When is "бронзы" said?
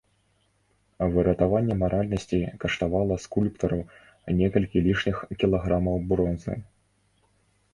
6.15-6.53